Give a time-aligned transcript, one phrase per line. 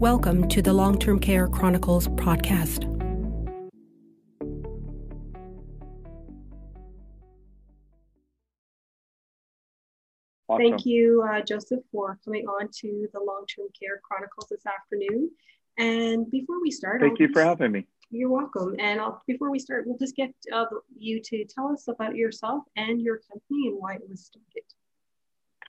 [0.00, 2.84] Welcome to the Long Term Care Chronicles podcast.
[10.48, 10.56] Awesome.
[10.56, 15.32] Thank you, uh, Joseph, for coming on to the Long Term Care Chronicles this afternoon.
[15.76, 17.86] And before we start, thank I'll you just, for having me.
[18.10, 18.76] You're welcome.
[18.78, 20.64] And I'll, before we start, we'll just get uh,
[20.96, 24.64] you to tell us about yourself and your company and why it was started.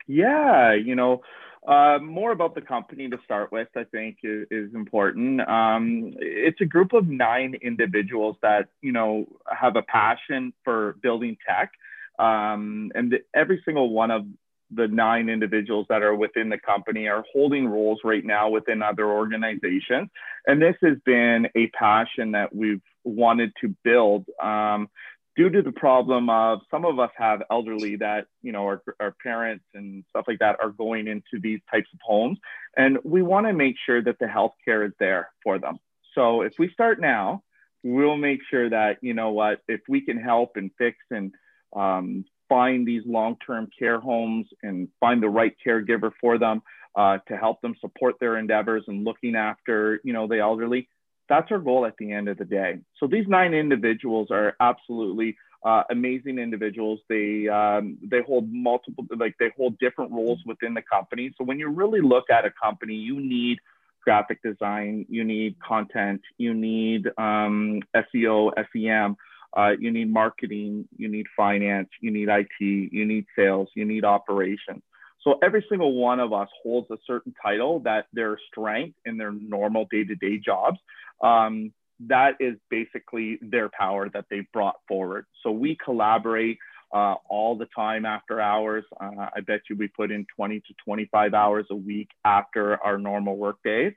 [0.07, 1.21] Yeah, you know,
[1.67, 5.41] uh, more about the company to start with, I think is, is important.
[5.47, 11.37] Um, it's a group of nine individuals that, you know, have a passion for building
[11.47, 11.71] tech.
[12.17, 14.25] Um, and the, every single one of
[14.73, 19.05] the nine individuals that are within the company are holding roles right now within other
[19.05, 20.09] organizations.
[20.47, 24.89] And this has been a passion that we've wanted to build um,
[25.35, 29.15] due to the problem of some of us have elderly that you know our, our
[29.23, 32.37] parents and stuff like that are going into these types of homes
[32.77, 35.77] and we want to make sure that the healthcare is there for them.
[36.15, 37.43] So if we start now
[37.83, 41.33] we'll make sure that you know what if we can help and fix and
[41.75, 46.61] um, find these long-term care homes and find the right caregiver for them
[46.95, 50.87] uh, to help them support their endeavors and looking after you know the elderly
[51.31, 52.79] that's our goal at the end of the day.
[52.99, 56.99] So these nine individuals are absolutely uh, amazing individuals.
[57.07, 61.33] They um, they hold multiple like they hold different roles within the company.
[61.37, 63.59] So when you really look at a company, you need
[64.03, 69.15] graphic design, you need content, you need um, SEO, SEM.
[69.53, 74.05] Uh, you need marketing, you need finance, you need IT, you need sales, you need
[74.05, 74.81] operations.
[75.23, 79.31] So every single one of us holds a certain title that their strength in their
[79.31, 80.79] normal day-to-day jobs.
[81.21, 81.73] Um,
[82.07, 85.25] that is basically their power that they brought forward.
[85.43, 86.57] So we collaborate
[86.93, 88.83] uh, all the time after hours.
[88.99, 92.97] Uh, I bet you we put in 20 to 25 hours a week after our
[92.97, 93.93] normal work days.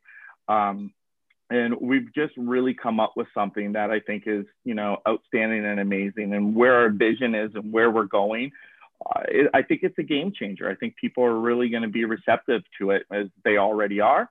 [0.48, 0.92] Um,
[1.50, 5.64] and we've just really come up with something that I think is, you know, outstanding
[5.64, 6.33] and amazing.
[6.34, 8.52] And where our vision is and where we're going,
[9.05, 10.70] uh, it, I think it's a game changer.
[10.70, 14.30] I think people are really going to be receptive to it as they already are.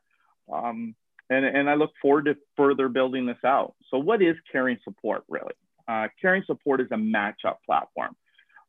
[0.52, 0.96] Um,
[1.30, 3.74] and, and I look forward to further building this out.
[3.90, 5.54] So, what is caring support really?
[5.88, 8.16] Uh, caring support is a matchup platform.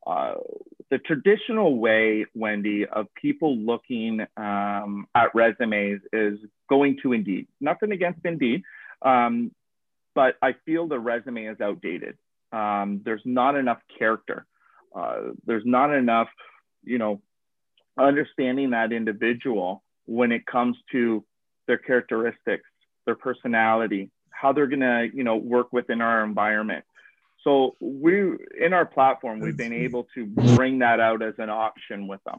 [0.07, 0.35] Uh,
[0.91, 6.39] the traditional way, Wendy, of people looking um, at resumes is
[6.69, 7.49] going to Indeed.
[7.61, 8.63] Nothing against Indeed,
[9.03, 9.51] um,
[10.15, 12.19] but I feel the resume is outdated.
[12.53, 14.47] Um, there's not enough character.
[14.95, 16.29] Uh, there's not enough,
[16.85, 17.21] you know,
[17.99, 21.25] understanding that individual when it comes to
[21.67, 22.69] their characteristics,
[23.07, 26.85] their personality, how they're gonna, you know, work within our environment.
[27.43, 32.09] So we, in our platform, we've been able to bring that out as an option
[32.09, 32.39] with them.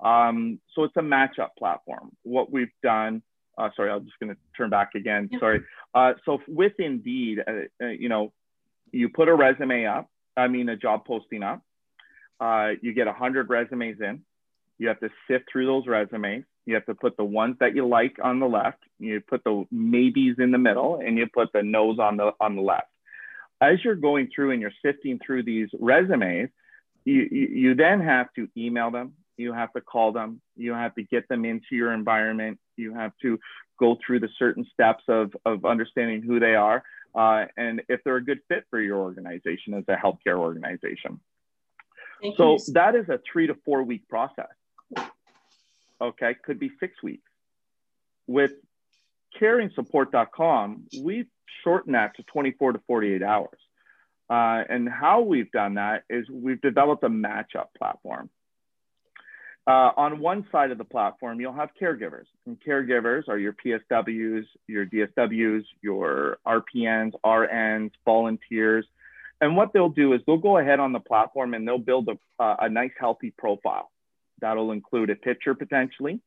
[0.00, 2.10] Um, so it's a matchup platform.
[2.22, 3.22] What we've done,
[3.56, 5.30] uh, sorry, I'm just going to turn back again.
[5.38, 5.60] Sorry.
[5.94, 7.52] Uh, so with Indeed, uh,
[7.82, 8.32] uh, you know,
[8.92, 11.62] you put a resume up, I mean, a job posting up.
[12.38, 14.22] Uh, you get 100 resumes in.
[14.78, 16.44] You have to sift through those resumes.
[16.66, 18.78] You have to put the ones that you like on the left.
[18.98, 22.56] You put the maybes in the middle, and you put the no's on the on
[22.56, 22.88] the left.
[23.60, 26.50] As you're going through and you're sifting through these resumes,
[27.04, 29.14] you, you, you then have to email them.
[29.38, 30.42] You have to call them.
[30.56, 32.58] You have to get them into your environment.
[32.76, 33.38] You have to
[33.78, 36.82] go through the certain steps of, of understanding who they are
[37.16, 41.18] uh, and if they're a good fit for your organization as a healthcare organization.
[42.20, 42.74] Thank so you.
[42.74, 44.48] that is a three to four week process.
[46.00, 47.30] Okay, could be six weeks.
[48.26, 48.52] With
[49.40, 51.28] caringsupport.com, we've
[51.64, 53.58] shortened that to 24 to 48 hours.
[54.28, 58.28] Uh, and how we've done that is we've developed a matchup platform.
[59.68, 64.44] Uh, on one side of the platform, you'll have caregivers, and caregivers are your PSWs,
[64.68, 68.86] your DSWs, your RPNs, RNs, volunteers,
[69.40, 72.42] and what they'll do is they'll go ahead on the platform and they'll build a,
[72.42, 73.90] uh, a nice, healthy profile.
[74.40, 76.20] That'll include a picture potentially,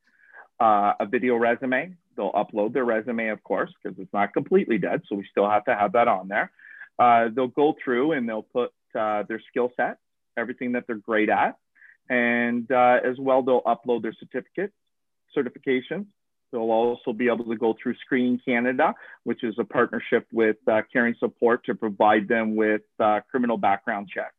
[0.60, 1.96] uh, a video resume.
[2.16, 5.02] They'll upload their resume, of course, because it's not completely dead.
[5.08, 6.52] So we still have to have that on there.
[6.98, 10.00] Uh, they'll go through and they'll put uh, their skill set,
[10.38, 11.58] everything that they're great at.
[12.10, 14.74] And uh, as well, they'll upload their certificates,
[15.38, 16.08] certifications.
[16.52, 20.82] They'll also be able to go through Screening Canada, which is a partnership with uh,
[20.92, 24.34] Caring Support to provide them with uh, criminal background checks.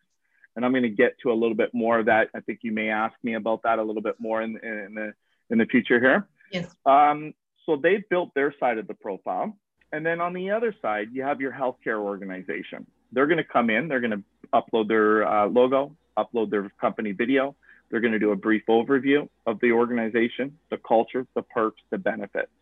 [0.61, 2.29] And I'm going to get to a little bit more of that.
[2.35, 5.15] I think you may ask me about that a little bit more in, in the
[5.49, 6.29] in the future here.
[6.53, 6.71] Yes.
[6.85, 7.33] Um,
[7.65, 9.57] so they've built their side of the profile,
[9.91, 12.87] and then on the other side, you have your healthcare organization.
[13.11, 13.89] They're going to come in.
[13.89, 14.23] They're going to
[14.53, 17.57] upload their uh, logo, upload their company video,
[17.91, 21.99] they're going to do a brief overview of the organization, the culture, the perks, the
[21.99, 22.53] benefits.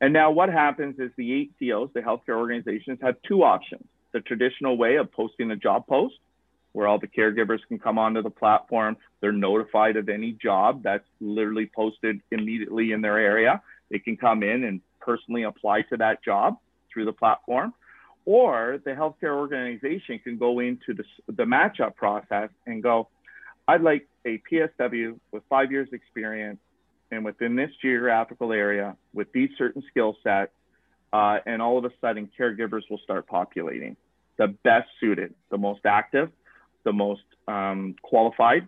[0.00, 3.84] And now what happens is the eight HCOs, the healthcare organizations, have two options.
[4.12, 6.14] The traditional way of posting a job post,
[6.72, 8.96] where all the caregivers can come onto the platform.
[9.20, 13.60] They're notified of any job that's literally posted immediately in their area.
[13.90, 16.58] They can come in and personally apply to that job
[16.92, 17.74] through the platform.
[18.24, 23.08] Or the healthcare organization can go into the, the matchup process and go,
[23.66, 26.60] I'd like a PSW with five years experience
[27.10, 30.52] and within this geographical area with these certain skill sets,
[31.12, 33.96] uh, and all of a sudden caregivers will start populating
[34.38, 36.30] the best suited, the most active,
[36.84, 38.66] the most um, qualified.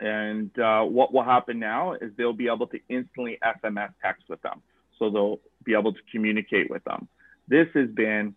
[0.00, 4.42] And uh, what will happen now is they'll be able to instantly SMS text with
[4.42, 4.60] them.
[4.98, 7.08] So they'll be able to communicate with them.
[7.48, 8.34] This has been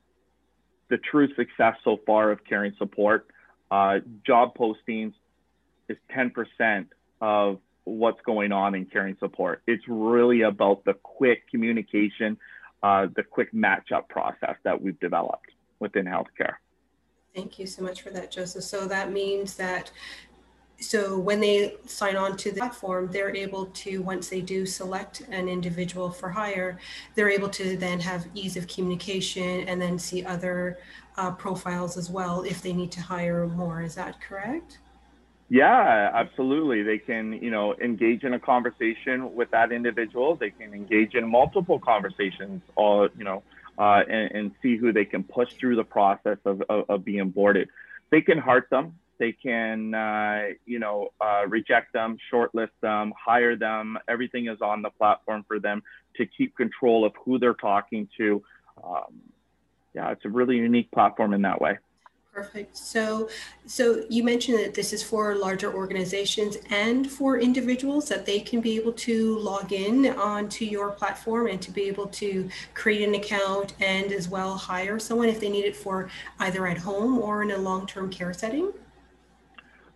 [0.90, 3.28] the true success so far of caring support.
[3.72, 5.14] Uh, job postings
[5.90, 6.88] is 10%
[7.22, 9.62] of what's going on in caring support.
[9.68, 12.38] It's really about the quick communication,
[12.84, 15.50] uh, the quick matchup process that we've developed
[15.80, 16.56] within healthcare.
[17.36, 18.64] Thank you so much for that, Joseph.
[18.64, 19.92] So that means that
[20.80, 25.22] so when they sign on to the platform, they're able to, once they do select
[25.30, 26.80] an individual for hire,
[27.16, 30.78] they're able to then have ease of communication and then see other
[31.18, 33.82] uh, profiles as well if they need to hire more.
[33.82, 34.80] Is that correct?
[35.48, 36.84] Yeah, absolutely.
[36.84, 40.36] They can, you know, engage in a conversation with that individual.
[40.36, 43.44] They can engage in multiple conversations, all, you know,
[43.78, 47.30] uh, and, and, see who they can push through the process of, of, of being
[47.30, 47.68] boarded.
[48.10, 48.98] They can heart them.
[49.18, 53.98] They can, uh, you know, uh, reject them, shortlist them, hire them.
[54.08, 55.84] Everything is on the platform for them
[56.18, 58.44] to keep control of who they're talking to.
[58.84, 59.22] Um,
[59.94, 61.78] yeah, it's a really unique platform in that way.
[62.36, 62.76] Perfect.
[62.76, 63.30] So,
[63.66, 68.60] so you mentioned that this is for larger organizations and for individuals that they can
[68.60, 73.16] be able to log in onto your platform and to be able to create an
[73.16, 76.10] account and as well hire someone if they need it for
[76.40, 78.74] either at home or in a long-term care setting.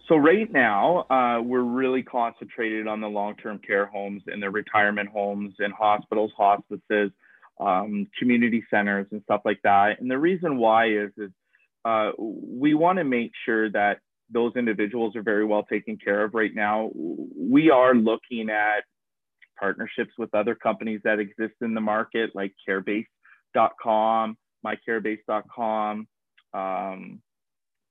[0.07, 5.09] So right now, uh, we're really concentrated on the long-term care homes and the retirement
[5.09, 7.11] homes and hospitals, hospices,
[7.59, 9.99] um, community centers, and stuff like that.
[9.99, 11.31] And the reason why is is
[11.85, 13.99] uh, we want to make sure that
[14.31, 16.91] those individuals are very well taken care of right now.
[16.93, 18.83] We are looking at
[19.59, 26.07] partnerships with other companies that exist in the market, like carebase.com, mycarebase.com.
[26.53, 27.21] Um,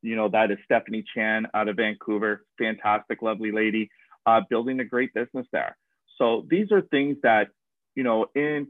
[0.02, 3.90] you know, that is Stephanie Chan out of Vancouver, fantastic, lovely lady,
[4.26, 5.76] uh, building a great business there.
[6.18, 7.48] So these are things that,
[7.94, 8.68] you know, in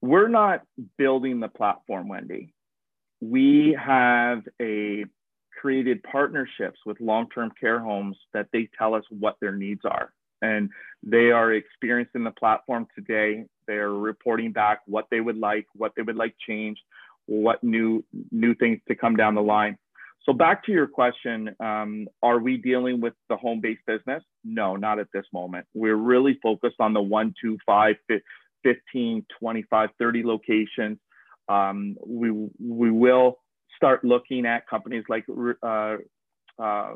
[0.00, 0.62] we're not
[0.96, 2.52] building the platform, Wendy
[3.22, 5.04] we have a
[5.60, 10.12] created partnerships with long-term care homes that they tell us what their needs are.
[10.42, 10.70] And
[11.04, 13.44] they are experiencing the platform today.
[13.68, 16.80] They're reporting back what they would like what they would like changed
[17.26, 19.78] what new new things to come down the line.
[20.24, 24.24] So back to your question um, are we dealing with the home-based business?
[24.42, 25.64] No not at this moment.
[25.74, 27.94] We're really focused on the one two five
[28.64, 30.98] 15 25 30 locations
[31.52, 33.38] um, we, we will
[33.76, 35.24] start looking at companies like
[35.62, 35.96] uh,
[36.58, 36.94] uh,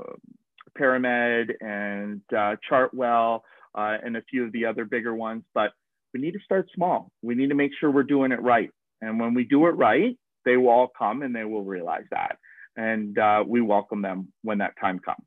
[0.77, 3.41] Paramed and uh, Chartwell
[3.75, 5.73] uh, and a few of the other bigger ones, but
[6.15, 7.11] we need to start small.
[7.23, 8.71] We need to make sure we're doing it right.
[9.03, 12.39] And when we do it right, they will all come and they will realize that.
[12.77, 15.27] And uh, we welcome them when that time comes.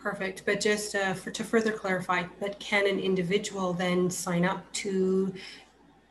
[0.00, 0.44] Perfect.
[0.44, 5.34] But just uh, for, to further clarify, but can an individual then sign up to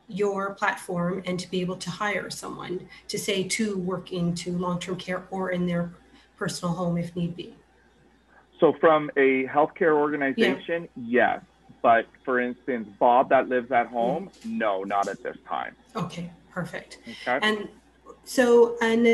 [0.08, 4.96] your platform and to be able to hire someone to say to work into long-term
[4.98, 5.92] care or in their
[6.38, 7.56] personal home if need be
[8.60, 11.36] so from a healthcare organization yeah.
[11.36, 11.42] yes
[11.82, 14.58] but for instance bob that lives at home mm-hmm.
[14.58, 17.40] no not at this time okay perfect okay.
[17.42, 17.70] and
[18.26, 19.06] so and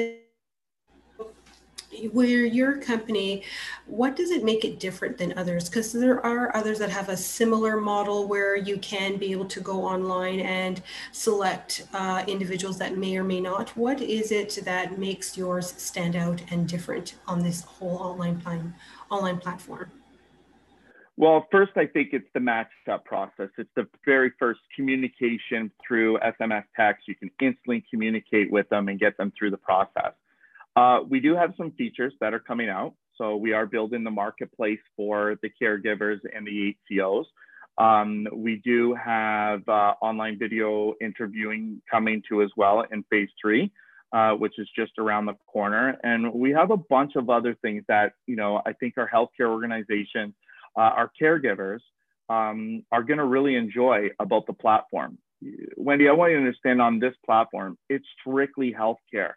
[2.12, 3.44] where your company,
[3.86, 5.70] what does it make it different than others?
[5.70, 9.60] Because there are others that have a similar model where you can be able to
[9.60, 10.82] go online and
[11.12, 13.70] select uh, individuals that may or may not.
[13.76, 18.76] What is it that makes yours stand out and different on this whole online plan,
[19.10, 19.92] online platform?
[21.18, 23.50] Well, first, I think it's the matchup process.
[23.58, 27.10] It's the very first communication through SMS text.
[27.10, 30.14] You can instantly communicate with them and get them through the process.
[30.80, 32.94] Uh, we do have some features that are coming out.
[33.18, 37.26] So we are building the marketplace for the caregivers and the HCOs.
[37.78, 43.74] Um, we do have uh, online video interviewing coming to as well in phase three,
[44.14, 45.98] uh, which is just around the corner.
[46.04, 49.50] And we have a bunch of other things that, you know, I think our healthcare
[49.50, 50.34] organizations,
[50.78, 51.82] uh, our caregivers
[52.30, 55.18] um, are going to really enjoy about the platform.
[55.76, 59.34] Wendy, I want you to understand on this platform, it's strictly healthcare.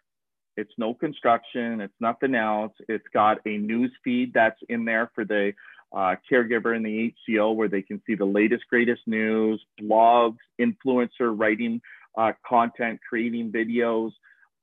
[0.55, 2.73] It's no construction, it's nothing else.
[2.87, 5.53] It's got a news feed that's in there for the
[5.91, 11.33] uh, caregiver and the HCO where they can see the latest, greatest news, blogs, influencer
[11.37, 11.81] writing
[12.17, 14.11] uh, content, creating videos,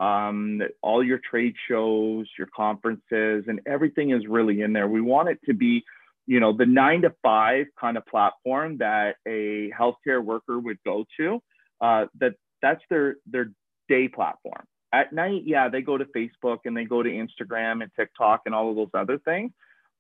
[0.01, 4.89] um, all your trade shows, your conferences, and everything is really in there.
[4.89, 5.85] We want it to be,
[6.27, 11.05] you know, the nine to five kind of platform that a healthcare worker would go
[11.19, 11.43] to.
[11.81, 13.51] Uh, that that's their their
[13.89, 14.65] day platform.
[14.93, 18.55] At night, yeah, they go to Facebook and they go to Instagram and TikTok and
[18.55, 19.53] all of those other things.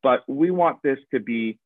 [0.02, 1.58] But we want this to be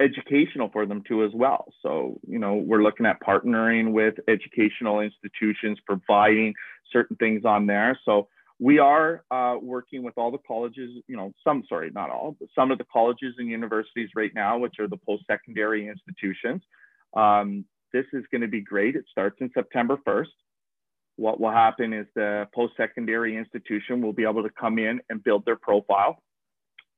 [0.00, 1.66] educational for them too as well.
[1.82, 6.54] So, you know, we're looking at partnering with educational institutions, providing
[6.92, 7.98] certain things on there.
[8.04, 8.28] So
[8.60, 12.48] we are uh, working with all the colleges, you know, some, sorry, not all, but
[12.54, 16.62] some of the colleges and universities right now, which are the post-secondary institutions.
[17.16, 18.96] Um, this is going to be great.
[18.96, 20.26] It starts in September 1st.
[21.18, 25.44] What will happen is the post-secondary institution will be able to come in and build
[25.44, 26.22] their profile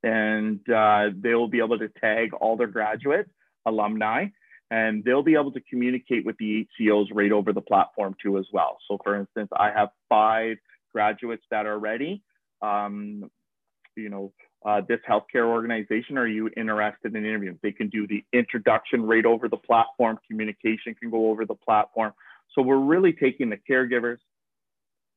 [0.02, 3.30] and uh, they will be able to tag all their graduates,
[3.66, 4.26] alumni,
[4.70, 8.46] and they'll be able to communicate with the HCOs right over the platform too as
[8.52, 8.78] well.
[8.88, 10.56] So for instance, I have five
[10.92, 12.22] graduates that are ready.
[12.62, 13.30] Um,
[13.96, 14.32] you know,
[14.64, 17.58] uh, this healthcare organization, are you interested in interviewing?
[17.62, 20.18] They can do the introduction right over the platform.
[20.28, 22.12] Communication can go over the platform.
[22.54, 24.18] So we're really taking the caregivers,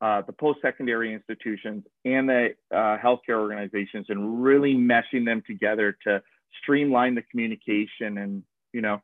[0.00, 6.22] uh, the post-secondary institutions and the uh, healthcare organizations and really meshing them together to
[6.62, 9.00] streamline the communication and you know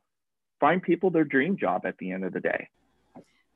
[0.59, 2.67] find people their dream job at the end of the day.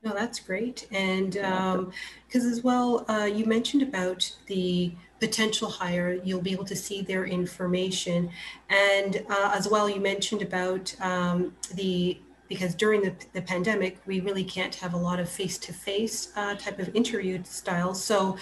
[0.04, 0.88] No that's great.
[0.92, 6.20] And because um, as well uh, you mentioned about the potential hire.
[6.24, 8.30] You'll be able to see their information.
[8.70, 14.20] And uh, as well you mentioned about um, the because during the, the pandemic, we
[14.20, 18.04] really can't have a lot of face-to-face uh, type of interview styles.
[18.04, 18.38] So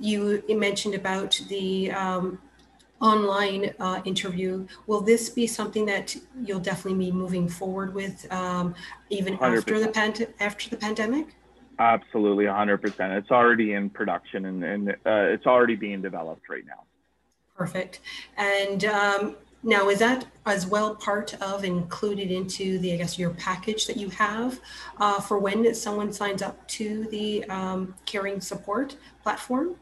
[0.00, 2.38] you, you mentioned about the um,
[3.00, 4.66] online uh, interview.
[4.86, 8.74] Will this be something that you'll definitely be moving forward with um,
[9.10, 9.58] even 100%.
[9.58, 11.34] after the pand- after the pandemic?
[11.78, 13.18] Absolutely, 100%.
[13.18, 16.84] It's already in production and, and uh, it's already being developed right now.
[17.56, 18.00] Perfect.
[18.36, 23.30] And um, now, is that as well part of included into the, I guess, your
[23.30, 24.60] package that you have
[24.98, 29.76] uh, for when someone signs up to the um, caring support platform?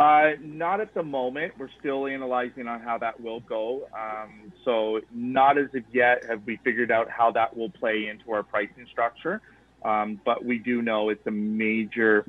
[0.00, 1.52] Uh, not at the moment.
[1.58, 3.88] We're still analyzing on how that will go.
[3.96, 8.32] Um, so, not as of yet have we figured out how that will play into
[8.32, 9.42] our pricing structure.
[9.84, 12.24] Um, but we do know it's a major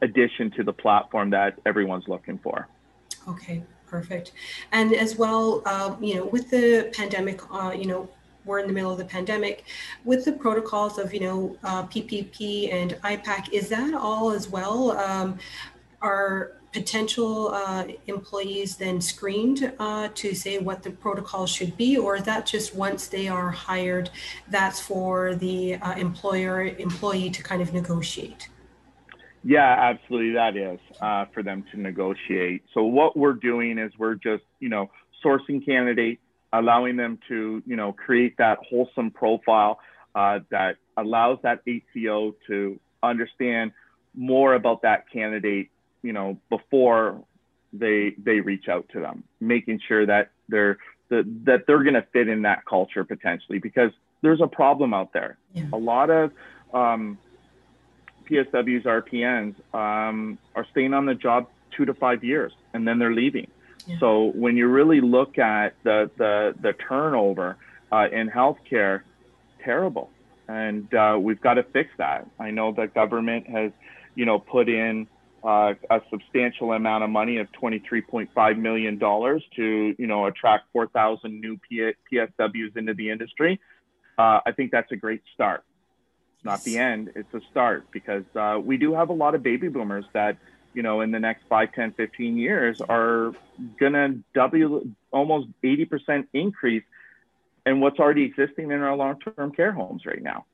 [0.00, 2.68] addition to the platform that everyone's looking for.
[3.26, 4.32] Okay, Perfect.
[4.72, 8.08] And as well, uh, you know, with the pandemic, uh, you know,
[8.44, 9.64] we're in the middle of the pandemic.
[10.04, 14.92] With the protocols of, you know, uh, PPP and IPAC, is that all as well?
[14.92, 15.38] Um,
[16.00, 22.16] are potential uh, employees then screened uh, to say what the protocol should be, or
[22.16, 24.10] is that just once they are hired,
[24.48, 28.48] that's for the uh, employer employee to kind of negotiate?
[29.48, 30.34] Yeah, absolutely.
[30.34, 32.64] That is uh, for them to negotiate.
[32.74, 34.90] So what we're doing is we're just, you know,
[35.24, 36.20] sourcing candidates,
[36.52, 39.78] allowing them to, you know, create that wholesome profile
[40.14, 43.72] uh, that allows that HCO to understand
[44.14, 45.70] more about that candidate,
[46.02, 47.24] you know, before
[47.72, 50.76] they they reach out to them, making sure that they're
[51.08, 55.14] that, that they're going to fit in that culture potentially because there's a problem out
[55.14, 55.38] there.
[55.54, 55.64] Yeah.
[55.72, 56.32] A lot of
[56.74, 57.16] um,
[58.30, 63.14] PSWs, RPNs um, are staying on the job two to five years and then they're
[63.14, 63.48] leaving.
[63.86, 63.96] Yeah.
[64.00, 67.56] So when you really look at the the, the turnover
[67.90, 69.02] uh, in healthcare,
[69.64, 70.10] terrible,
[70.48, 72.26] and uh, we've got to fix that.
[72.38, 73.72] I know the government has,
[74.14, 75.06] you know, put in
[75.44, 81.58] uh, a substantial amount of money of $23.5 million to, you know, attract 4,000 new
[81.68, 83.60] P- PSWs into the industry.
[84.18, 85.64] Uh, I think that's a great start.
[86.38, 89.42] It's not the end, it's a start because uh, we do have a lot of
[89.42, 90.36] baby boomers that,
[90.72, 93.32] you know, in the next 5, 10, 15 years are
[93.80, 96.84] going to double almost 80% increase
[97.66, 100.44] in what's already existing in our long term care homes right now.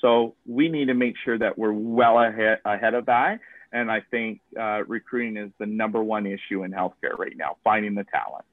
[0.00, 3.40] So we need to make sure that we're well ahead, ahead of that.
[3.70, 7.94] And I think uh, recruiting is the number one issue in healthcare right now, finding
[7.94, 8.46] the talent.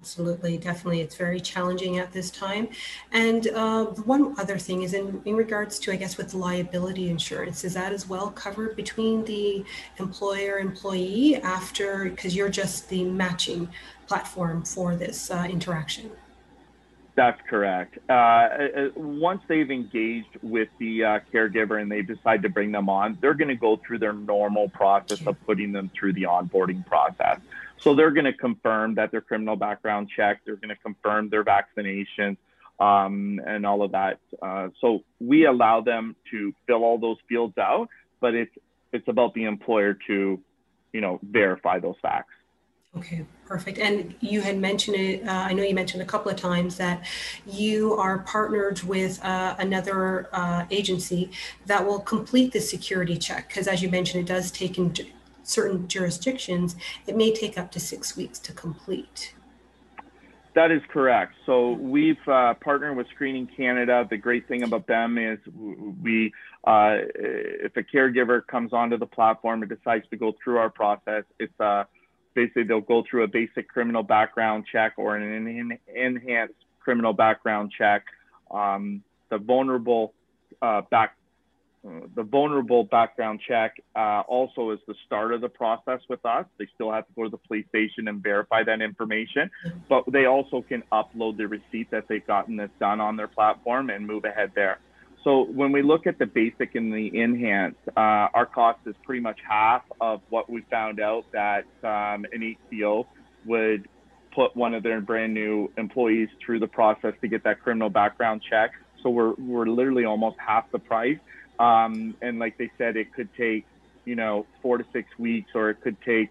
[0.00, 1.00] Absolutely, definitely.
[1.00, 2.68] It's very challenging at this time.
[3.12, 7.64] And uh, one other thing is in, in regards to, I guess, with liability insurance,
[7.64, 9.64] is that as well covered between the
[9.98, 13.68] employer employee after, because you're just the matching
[14.06, 16.10] platform for this uh, interaction?
[17.16, 17.98] That's correct.
[18.08, 22.90] Uh, uh, once they've engaged with the uh, caregiver and they decide to bring them
[22.90, 26.86] on, they're going to go through their normal process of putting them through the onboarding
[26.86, 27.40] process.
[27.78, 31.44] So they're going to confirm that their criminal background check, they're going to confirm their
[31.44, 32.36] vaccinations,
[32.80, 34.18] um, and all of that.
[34.42, 37.88] Uh, so we allow them to fill all those fields out,
[38.20, 38.52] but it's
[38.92, 40.40] it's about the employer to,
[40.92, 42.32] you know, verify those facts.
[42.96, 43.78] Okay, perfect.
[43.78, 47.04] And you had mentioned it, uh, I know you mentioned a couple of times that
[47.46, 51.30] you are partnered with uh, another uh, agency
[51.66, 53.48] that will complete the security check.
[53.48, 54.94] Because as you mentioned, it does take in
[55.48, 56.76] certain jurisdictions,
[57.06, 59.34] it may take up to six weeks to complete.
[60.54, 61.34] That is correct.
[61.44, 64.06] So we've uh, partnered with Screening Canada.
[64.08, 65.38] The great thing about them is
[66.02, 66.32] we,
[66.64, 71.24] uh, if a caregiver comes onto the platform and decides to go through our process,
[71.38, 71.84] it's uh,
[72.34, 78.04] basically they'll go through a basic criminal background check or an enhanced criminal background check.
[78.50, 80.14] Um, the vulnerable
[80.62, 81.15] uh, back
[82.14, 86.44] the vulnerable background check uh, also is the start of the process with us.
[86.58, 89.50] They still have to go to the police station and verify that information,
[89.88, 93.90] but they also can upload the receipt that they've gotten this done on their platform
[93.90, 94.78] and move ahead there.
[95.22, 99.20] So when we look at the basic and the enhanced, uh, our cost is pretty
[99.20, 103.06] much half of what we found out that um, an HCO
[103.44, 103.88] would
[104.32, 108.42] put one of their brand new employees through the process to get that criminal background
[108.48, 108.70] check.
[109.02, 111.18] So we're, we're literally almost half the price.
[111.58, 113.66] Um, and like they said, it could take,
[114.04, 116.30] you know, four to six weeks, or it could take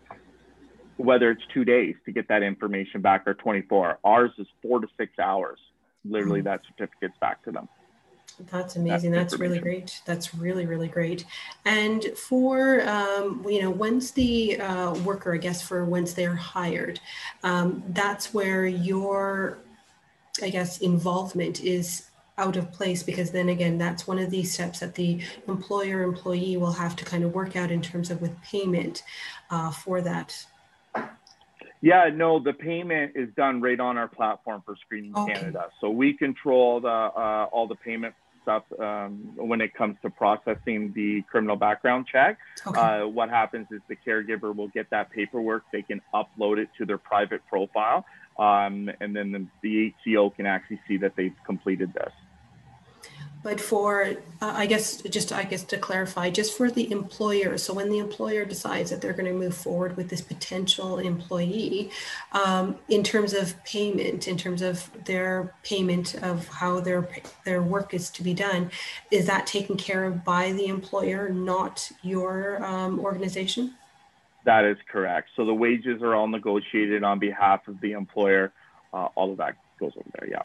[0.97, 3.99] whether it's two days to get that information back or 24.
[4.03, 5.59] Ours is four to six hours,
[6.05, 6.47] literally mm-hmm.
[6.47, 7.67] that certificate's back to them.
[8.51, 9.11] That's amazing.
[9.11, 10.01] That's, That's really great.
[10.05, 11.25] That's really, really great.
[11.63, 16.99] And for, um, you know, once the uh, worker, I guess, for once they're hired,
[17.43, 19.59] um, that's where your,
[20.41, 24.79] I guess, involvement is out of place because then again, that's one of these steps
[24.79, 28.41] that the employer employee will have to kind of work out in terms of with
[28.41, 29.03] payment
[29.49, 30.45] uh, for that.
[31.81, 35.33] Yeah, no, the payment is done right on our platform for Screening okay.
[35.33, 35.69] Canada.
[35.79, 40.93] So we control the uh, all the payment stuff um, when it comes to processing
[40.93, 42.37] the criminal background check.
[42.65, 42.79] Okay.
[42.79, 46.85] Uh, what happens is the caregiver will get that paperwork, they can upload it to
[46.85, 48.05] their private profile,
[48.37, 52.13] um, and then the, the HCO can actually see that they've completed this.
[53.45, 57.75] But for, uh, I guess, just I guess to clarify, just for the employer, so
[57.75, 61.91] when the employer decides that they're going to move forward with this potential employee,
[62.31, 67.07] um, in terms of payment, in terms of their payment of how their
[67.43, 68.71] their work is to be done,
[69.11, 73.75] is that taken care of by the employer, not your um, organization?
[74.45, 75.29] That is correct.
[75.35, 78.51] So the wages are all negotiated on behalf of the employer.
[78.91, 80.29] Uh, all of that goes over there.
[80.31, 80.41] Yeah.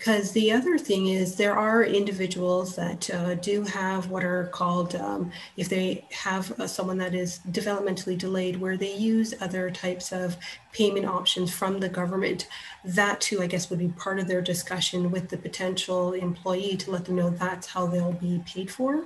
[0.00, 4.94] Because the other thing is, there are individuals that uh, do have what are called,
[4.94, 10.10] um, if they have uh, someone that is developmentally delayed, where they use other types
[10.10, 10.38] of
[10.72, 12.48] payment options from the government.
[12.82, 16.90] That too, I guess, would be part of their discussion with the potential employee to
[16.90, 19.04] let them know that's how they'll be paid for.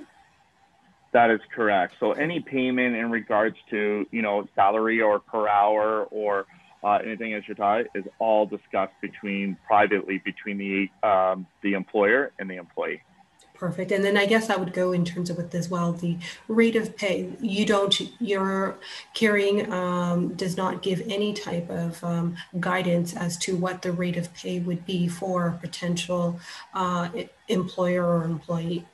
[1.11, 1.95] That is correct.
[1.99, 6.45] So any payment in regards to, you know, salary or per hour or
[6.85, 7.55] uh, anything as you're
[7.95, 13.01] is all discussed between privately between the um, the employer and the employee.
[13.55, 13.91] Perfect.
[13.93, 16.17] And then I guess I would go in terms of with as well the
[16.49, 17.31] rate of pay.
[17.39, 18.77] You don't, your
[19.13, 24.17] carrying um, does not give any type of um, guidance as to what the rate
[24.17, 26.37] of pay would be for a potential
[26.73, 27.07] uh,
[27.47, 28.85] employer or employee.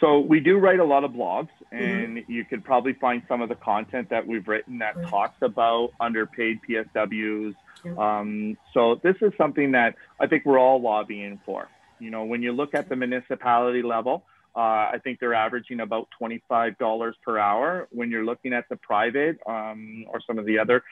[0.00, 1.76] So we do write a lot of blogs, mm-hmm.
[1.76, 2.32] and mm-hmm.
[2.32, 5.08] you could probably find some of the content that we've written that right.
[5.08, 7.54] talks about underpaid PSWs.
[7.96, 11.68] Um, so this is something that I think we're all lobbying for.
[12.00, 16.08] You know, when you look at the municipality level, uh, I think they're averaging about
[16.20, 17.88] $25 per hour.
[17.90, 20.82] When you're looking at the private um, or some of the other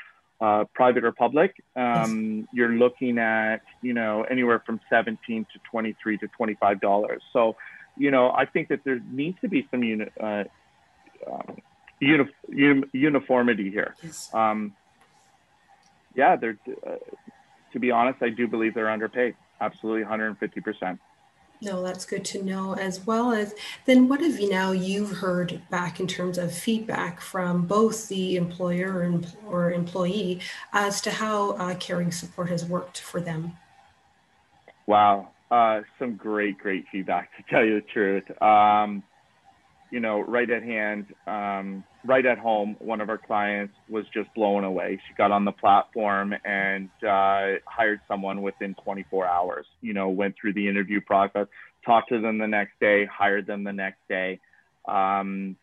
[0.41, 2.47] uh, private or public, um, yes.
[2.53, 7.23] you're looking at you know anywhere from 17 to 23 to 25 dollars.
[7.33, 7.57] So
[7.97, 10.45] you know, I think that there needs to be some uni- uh,
[11.31, 11.57] um,
[12.01, 13.95] uni- uni- uniformity here.
[14.03, 14.33] Yes.
[14.35, 14.75] Um,
[16.15, 16.59] yeah, they're.
[16.87, 16.97] Uh,
[17.73, 19.35] to be honest, I do believe they're underpaid.
[19.61, 21.01] Absolutely, 150 percent.
[21.63, 22.75] No, that's good to know.
[22.75, 23.55] As well as
[23.87, 28.37] then, what have you now you've heard back in terms of feedback from both the
[28.37, 30.41] employer and or employee
[30.73, 33.57] as to how uh, caring support has worked for them?
[34.87, 38.43] Wow, uh, some great, great feedback to tell you the truth.
[38.43, 39.03] Um,
[39.91, 44.33] you know, right at hand, um, right at home, one of our clients was just
[44.35, 45.01] blown away.
[45.07, 49.67] She got on the platform and uh, hired someone within 24 hours.
[49.81, 51.47] You know, went through the interview process,
[51.85, 54.41] talked to them the next day, hired them the next day.
[54.89, 55.57] Um,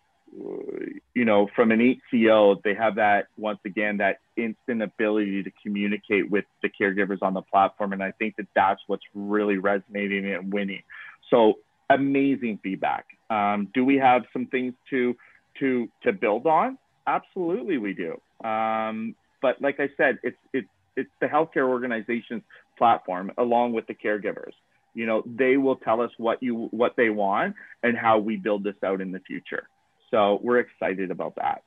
[1.13, 6.29] you know, from an HCO, they have that once again that instant ability to communicate
[6.29, 10.51] with the caregivers on the platform, and I think that that's what's really resonating and
[10.51, 10.83] winning.
[11.29, 13.05] So amazing feedback.
[13.29, 15.15] Um, do we have some things to
[15.59, 16.77] to to build on?
[17.05, 18.19] Absolutely, we do.
[18.47, 22.43] Um, but like I said, it's it's it's the healthcare organization's
[22.77, 24.53] platform along with the caregivers.
[24.93, 28.63] You know, they will tell us what you what they want and how we build
[28.63, 29.67] this out in the future.
[30.13, 31.63] So we're excited about that.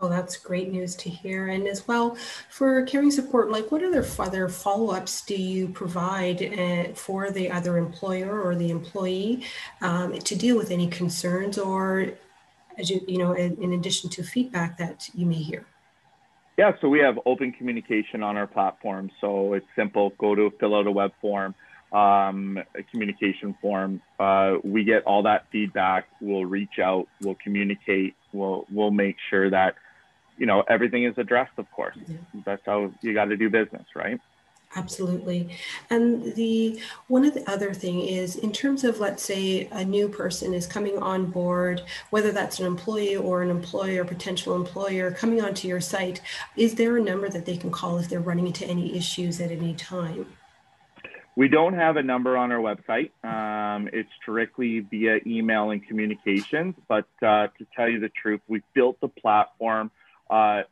[0.00, 1.48] Oh, that's great news to hear.
[1.48, 2.16] And as well,
[2.48, 7.50] for caring support, like what other other follow ups do you provide uh, for the
[7.50, 9.44] other employer or the employee
[9.82, 12.14] um, to deal with any concerns or,
[12.78, 15.66] as you you know, in, in addition to feedback that you may hear?
[16.56, 19.10] Yeah, so we have open communication on our platform.
[19.20, 20.14] So it's simple.
[20.18, 21.54] Go to fill out a web form
[21.92, 24.00] um, a communication form.
[24.18, 26.06] Uh, we get all that feedback.
[26.20, 27.06] We'll reach out.
[27.20, 28.14] We'll communicate.
[28.32, 29.74] We'll we'll make sure that
[30.38, 31.52] you know everything is addressed.
[31.58, 32.16] Of course, yeah.
[32.44, 34.18] that's how you got to do business, right?
[34.74, 35.50] Absolutely.
[35.90, 40.08] And the one of the other thing is in terms of let's say a new
[40.08, 45.42] person is coming on board, whether that's an employee or an employer, potential employer coming
[45.42, 46.22] onto your site,
[46.56, 49.50] is there a number that they can call if they're running into any issues at
[49.50, 50.26] any time?
[51.34, 53.10] We don't have a number on our website.
[53.24, 56.74] Um, it's strictly via email and communications.
[56.88, 59.90] But uh, to tell you the truth, we built the platform
[60.28, 60.62] uh,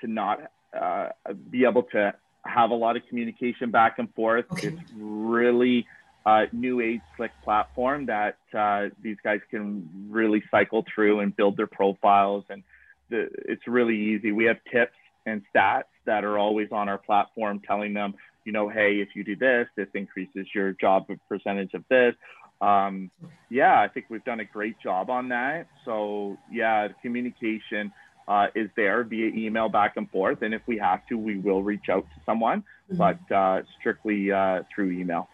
[0.00, 1.10] to not uh,
[1.50, 4.46] be able to have a lot of communication back and forth.
[4.52, 4.68] Okay.
[4.68, 5.86] It's really
[6.24, 11.56] a new age slick platform that uh, these guys can really cycle through and build
[11.56, 12.44] their profiles.
[12.48, 12.62] And
[13.10, 14.32] the, it's really easy.
[14.32, 18.14] We have tips and stats that are always on our platform telling them
[18.48, 22.14] you know, hey, if you do this, this increases your job percentage of this.
[22.62, 23.10] Um,
[23.50, 25.66] yeah, I think we've done a great job on that.
[25.84, 27.92] So yeah, communication
[28.26, 31.62] uh, is there via email back and forth, and if we have to, we will
[31.62, 32.96] reach out to someone, mm-hmm.
[32.96, 35.28] but uh, strictly uh, through email.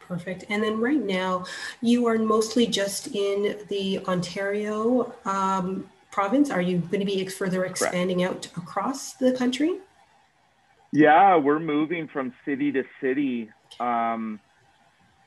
[0.00, 0.44] Perfect.
[0.48, 1.44] And then right now,
[1.80, 6.50] you are mostly just in the Ontario um, province.
[6.50, 8.48] Are you going to be further expanding Correct.
[8.56, 9.78] out across the country?
[10.96, 13.50] Yeah, we're moving from city to city.
[13.78, 14.40] Um,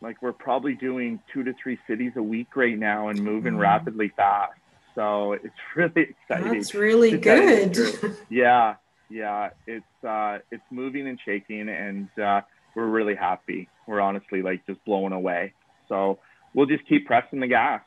[0.02, 3.60] like we're probably doing two to three cities a week right now and moving mm.
[3.60, 4.54] rapidly fast.
[4.96, 6.54] So it's really exciting.
[6.54, 7.78] That's really good.
[8.30, 8.78] yeah,
[9.12, 9.52] yeah.
[9.68, 12.42] It's uh, it's moving and shaking, and uh,
[12.76, 13.70] we're really happy.
[13.86, 15.54] We're honestly like just blown away.
[15.88, 16.18] So
[16.56, 17.84] we'll just keep pressing the gas.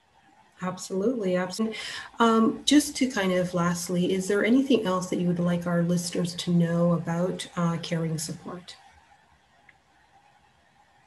[0.62, 1.76] Absolutely, absolutely.
[2.20, 5.82] Um, just to kind of lastly, is there anything else that you would like our
[5.82, 8.76] listeners to know about uh, caring support?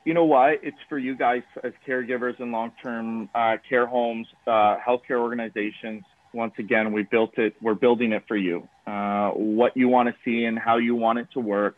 [0.04, 0.60] You know what?
[0.62, 6.04] It's for you guys as caregivers in long-term uh, care homes, uh, healthcare organizations.
[6.34, 7.56] Once again, we built it.
[7.62, 8.68] We're building it for you.
[8.86, 11.78] Uh, what you want to see and how you want it to work.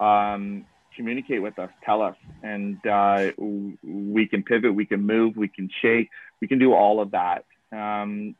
[0.00, 0.64] Um,
[0.98, 5.70] communicate with us, tell us, and uh, we can pivot, we can move, we can
[5.80, 6.08] shake,
[6.40, 7.44] we can do all of that.
[7.72, 8.34] Um,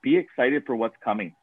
[0.00, 1.34] be excited for what's coming.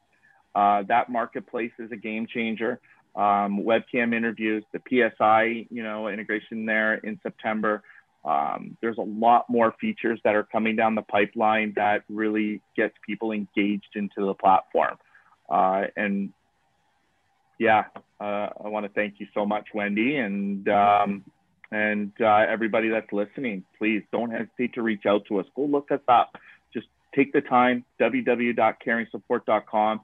[0.56, 2.80] Uh, that marketplace is a game changer.
[3.16, 7.84] Um, webcam interviews, the PSI, you know, integration there in September.
[8.24, 12.94] Um, there's a lot more features that are coming down the pipeline that really gets
[13.06, 14.98] people engaged into the platform.
[15.50, 16.32] Uh, and
[17.60, 17.86] yeah,
[18.20, 21.24] uh, I want to thank you so much, Wendy, and um,
[21.72, 23.64] and uh, everybody that's listening.
[23.78, 25.46] Please don't hesitate to reach out to us.
[25.56, 26.38] Go look us up.
[26.74, 27.84] Just take the time.
[28.00, 30.02] www.caringsupport.com.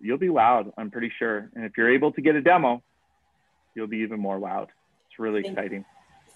[0.00, 0.72] You'll be wowed.
[0.78, 1.50] I'm pretty sure.
[1.54, 2.82] And if you're able to get a demo,
[3.74, 4.68] you'll be even more wowed.
[5.08, 5.84] It's really exciting.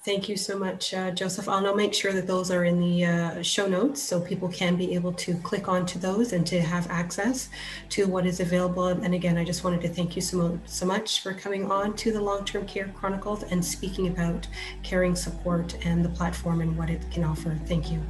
[0.04, 1.48] Thank you so much, uh, Joseph.
[1.48, 4.94] I'll make sure that those are in the uh, show notes so people can be
[4.94, 7.48] able to click onto those and to have access
[7.88, 8.88] to what is available.
[8.88, 12.12] And again, I just wanted to thank you so, so much for coming on to
[12.12, 14.46] the Long Term Care Chronicles and speaking about
[14.82, 17.58] caring support and the platform and what it can offer.
[17.64, 18.02] Thank you.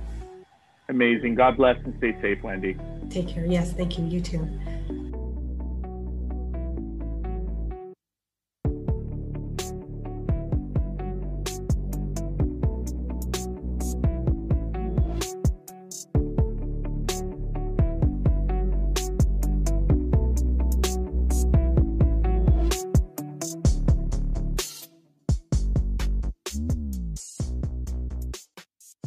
[0.89, 1.37] Amazing.
[1.37, 2.77] God bless and stay safe, Wendy.
[3.09, 3.47] Take care.
[3.47, 4.05] Yes, thank you.
[4.05, 5.04] You too.